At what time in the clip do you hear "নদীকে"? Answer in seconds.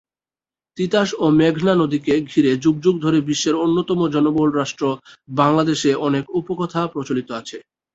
1.75-2.13